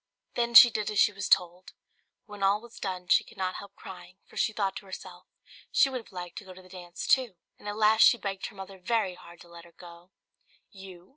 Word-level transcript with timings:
Then 0.33 0.55
she 0.55 0.71
did 0.71 0.89
as 0.89 0.97
she 0.99 1.11
was 1.13 1.29
told, 1.29 1.73
but 1.73 1.73
when 2.31 2.41
all 2.41 2.59
was 2.59 2.79
done 2.79 3.07
she 3.07 3.23
could 3.23 3.37
not 3.37 3.57
help 3.57 3.75
crying, 3.75 4.17
for 4.25 4.35
she 4.35 4.51
thought 4.51 4.75
to 4.77 4.87
herself, 4.87 5.27
she 5.71 5.91
would 5.91 5.99
have 6.01 6.11
liked 6.11 6.39
to 6.39 6.43
go 6.43 6.55
to 6.55 6.61
the 6.63 6.69
dance 6.69 7.05
too; 7.05 7.35
and 7.59 7.67
at 7.67 7.77
last 7.77 8.01
she 8.01 8.17
begged 8.17 8.47
her 8.47 8.55
mother 8.55 8.79
very 8.79 9.13
hard 9.13 9.39
to 9.41 9.47
let 9.47 9.63
her 9.63 9.71
go. 9.77 10.09
"You! 10.71 11.09